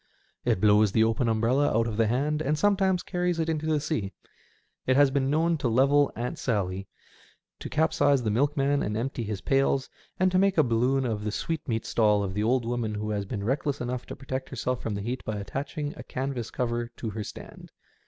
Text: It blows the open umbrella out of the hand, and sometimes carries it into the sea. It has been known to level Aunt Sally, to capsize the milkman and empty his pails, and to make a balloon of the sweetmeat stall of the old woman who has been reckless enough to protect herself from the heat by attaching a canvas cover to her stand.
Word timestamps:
It 0.45 0.59
blows 0.59 0.91
the 0.93 1.03
open 1.03 1.27
umbrella 1.29 1.69
out 1.77 1.85
of 1.85 1.95
the 1.95 2.07
hand, 2.07 2.41
and 2.41 2.57
sometimes 2.57 3.03
carries 3.03 3.39
it 3.39 3.47
into 3.49 3.67
the 3.67 3.79
sea. 3.79 4.13
It 4.87 4.95
has 4.95 5.11
been 5.11 5.29
known 5.29 5.59
to 5.59 5.67
level 5.67 6.11
Aunt 6.15 6.39
Sally, 6.39 6.87
to 7.59 7.69
capsize 7.69 8.23
the 8.23 8.31
milkman 8.31 8.81
and 8.81 8.97
empty 8.97 9.23
his 9.23 9.41
pails, 9.41 9.91
and 10.19 10.31
to 10.31 10.39
make 10.39 10.57
a 10.57 10.63
balloon 10.63 11.05
of 11.05 11.23
the 11.23 11.31
sweetmeat 11.31 11.85
stall 11.85 12.23
of 12.23 12.33
the 12.33 12.41
old 12.41 12.65
woman 12.65 12.95
who 12.95 13.11
has 13.11 13.25
been 13.27 13.43
reckless 13.43 13.79
enough 13.79 14.07
to 14.07 14.15
protect 14.15 14.49
herself 14.49 14.81
from 14.81 14.95
the 14.95 15.01
heat 15.01 15.23
by 15.23 15.37
attaching 15.37 15.93
a 15.95 16.01
canvas 16.01 16.49
cover 16.49 16.87
to 16.97 17.11
her 17.11 17.23
stand. 17.23 17.71